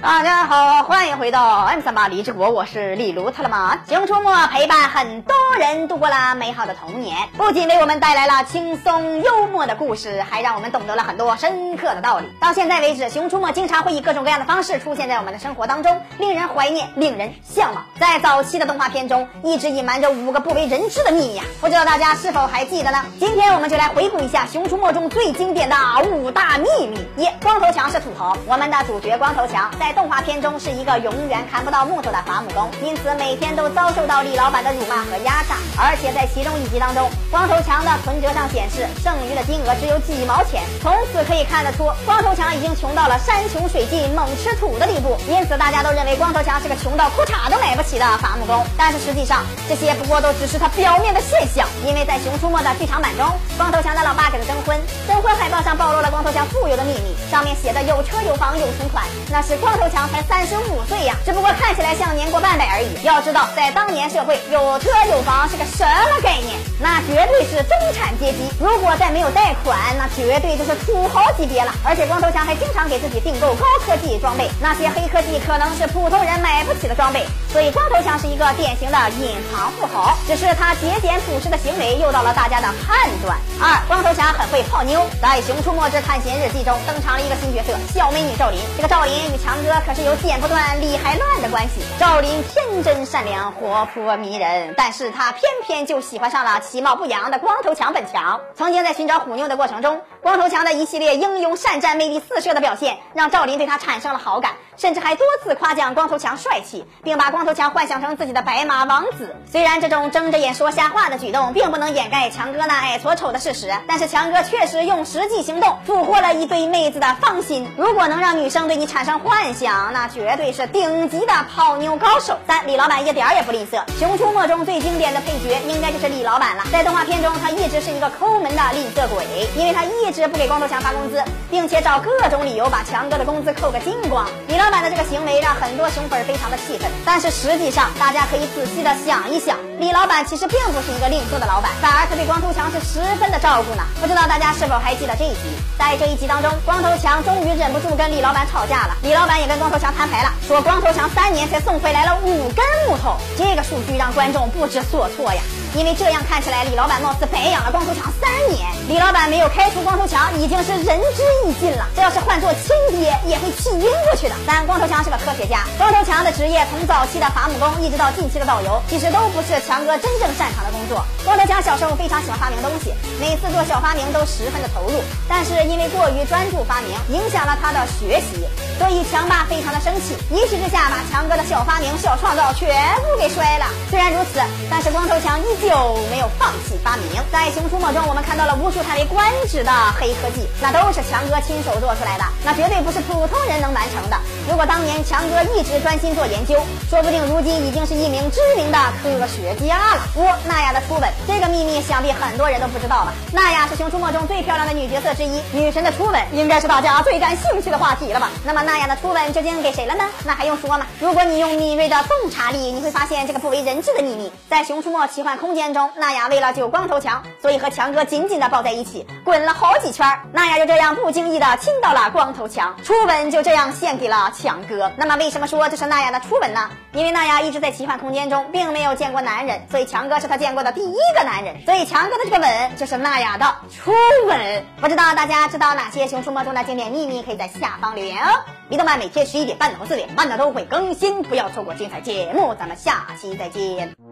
[0.00, 3.80] 大家好，欢迎回到 M 三八李志国，我是李卢特了吗？
[3.88, 12.28] 熊出没陪伴很多人度过了美好的童年，不仅为我们带来了轻松幽默的故事，还让我们懂得了很多深刻的道理。
[12.40, 17.84] 到现在为止，熊出没经常会以各种各样的方式出现在我们的生活当中，令人怀念，令人向往。
[17.98, 23.04] 在早期的动画片中，一直隐瞒着五个不为人知的秘密呀，不知道大家是否还记得呢？
[23.18, 25.76] 今天我们就来回顾一下熊出没中最经典的
[26.12, 27.04] 五大秘密。
[27.16, 28.36] 一，光头强是土豪。
[28.46, 35.56] 我们的主角光头强在在动画片中是一个永远砍不到木头的伐木工，因此每天都遭受到李老板的辱骂和压榨。
[35.80, 45.16] 而且在其中一集当中，光头强的存折上显示剩余的金额只有几毛钱，从此可以看得出光头强已经穷到了山穷水尽猛吃土的地步。
[45.26, 48.62] 因此大家都认为光头强是个穷到裤衩都买不起的伐木工。
[48.76, 53.24] 但是实际上这些不过都只是他表面的现象，因为在《熊出没》的剧场版中，
[53.56, 59.77] 光头强的老爸给他征婚，征婚海报上暴露了光头强富有的秘密，上面写的有车有房有存款，那是光。
[59.78, 63.00] 光头强才三十五岁呀，只不过看起来像年过半百而已。
[63.04, 66.58] 要知道，在当年社会，有车有房是个什么概念？
[66.80, 68.38] 那绝对是中产阶级。
[68.58, 71.72] 如果再没有贷款，那绝对就是土豪级别了。
[71.84, 77.24] 而且光头强还经常给自己订购高科技装备，那些黑科技可能是普通人买不起的装备。
[77.52, 83.38] 所以光头强是一个典型的隐藏富豪，只是他节俭朴实的行为诱导了大家的判断。
[83.62, 88.58] 二，光头强很会泡妞，在《熊出没之探险日记》中登场了一个新角色小美女赵琳。
[88.76, 89.56] 这个赵琳与强。
[89.67, 91.82] 哥哥可是有剪不断理还乱的关系。
[92.00, 98.40] 赵琳天真善良、活泼迷人，但是她偏偏就喜欢上了其貌不扬的光头强本强。
[98.56, 104.52] 曾经在寻找虎妞的过程中，光头强的一系列英勇善战、魅力四射的表现，让赵琳对他产生了好感。
[104.78, 109.34] 甚至还多次夸奖光头强帅气，并把光头强幻想成自己的白马王子。
[109.50, 117.68] 虽然这种睁着眼说瞎话的举动并不能掩盖强哥那矮矬丑的事实，但是强哥确实用实际行动俘获了一堆妹子的芳心。
[117.76, 122.38] 如果能让女生对你产生幻想，想那绝对是顶级的泡妞高手。
[122.46, 126.62] 三李老板一点也不吝啬，熊出没中最经典的配角应该就是李老板了。
[126.70, 129.26] 在动画片中，他一直是一个抠门的吝啬鬼，
[129.56, 131.20] 因为他一直不给光头强发工资，
[131.50, 134.24] 并且找各种理由把强哥的工资扣个精光。
[134.46, 134.68] 李老。
[134.68, 143.84] 老板的这个行为让很多熊粉非常的气愤，但是实际上，大家可以仔细的想一想，李老板其实并不是一个吝啬的老板，反而他对光头强是十分的照顾呢。
[144.00, 145.54] 不知道大家是否还记得这一集？
[145.78, 155.40] 在这一集当中，光头强终于忍不住跟李老板吵架了，李老板也跟光头强摊牌了，说光头强三年才送回来了五根木头，这个数据让观众不知所措呀。
[155.76, 158.66] 因为这样看起来，李老板貌似白养了光头强三年。
[158.88, 161.86] 李老板没有开除光头强，已经是仁至义尽了。
[161.94, 164.34] 这要是换做亲爹，也会气晕过去的。
[164.44, 171.04] 但光头强是个科学家，光头强的职业从早期的伐木工，一直到近期的导游，其实都不是强哥真正擅长的工作。
[171.26, 174.96] 光头强小时候非常喜欢发明东西，每次做小发明都十分的投入，
[175.28, 178.48] 但是因为过于专注发明，影响了他的学习，
[178.80, 182.66] 所以强爸非常的生气，一气之下把强哥的小发明、小创造全
[183.04, 183.66] 部给摔了。
[183.90, 184.40] 虽然如此，
[184.70, 185.68] 但是光头强依旧
[186.08, 187.20] 没有放弃发明。
[187.30, 194.16] 在《熊出没》中，我们看到了无数叹为观止的黑科技，那都是强哥亲手做出来的，那绝对不是普通人能完成的。
[194.48, 196.56] 如果当年强哥一直专心做研究，
[196.88, 200.00] 说不定如今已经是一名知名的科学家了。
[200.16, 203.12] 五，娜雅的初吻，这个秘密想必很多人都不知道吧？
[203.32, 208.30] 娜雅是《熊出没》中最漂亮的女角色之一，女神的初吻应该是大家最感兴趣的话题了吧？
[208.44, 210.04] 那么娜雅的初吻究竟给谁了呢？
[210.24, 210.86] 那还用说吗？
[210.98, 215.50] 如果你用敏锐的洞察力，你会发现这个不为人知的秘密，在《熊出没奇幻空》。
[215.58, 220.06] 间中，娜雅为了救光头强，所以和强哥紧紧的抱在一起，滚了好几圈。
[220.32, 224.92] 娜雅就这样不经意的亲到了光头强，初吻就这样献给了强哥。
[224.96, 226.70] 那么为什么说这是娜雅的初吻呢？
[226.92, 233.92] 因为娜雅一直在奇幻空间中并没有见过男人，所以强哥是他见过的第一个男人，所以强哥的这个吻就是娜雅的初
[234.26, 234.64] 吻。
[234.80, 237.22] 不知道大家知道哪些熊出没中的经典秘密？
[237.22, 238.40] 可以在下方留言哦。
[238.68, 242.54] 李动漫每天十一点半到四点半的都会更新，不要错过精彩节目。
[242.54, 244.07] 咱们下期再见。